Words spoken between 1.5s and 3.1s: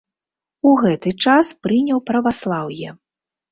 прыняў праваслаўе.